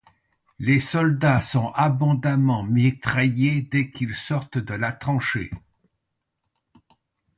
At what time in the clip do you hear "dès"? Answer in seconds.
3.61-3.91